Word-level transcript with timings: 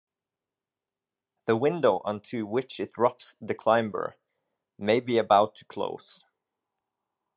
The 1.45 1.55
window 1.55 2.01
onto 2.03 2.47
which 2.47 2.79
it 2.79 2.91
drops 2.93 3.37
the 3.39 3.53
climber 3.53 4.15
may 4.75 4.99
be 4.99 5.19
about 5.19 5.53
to 5.57 5.65
close. 5.65 6.23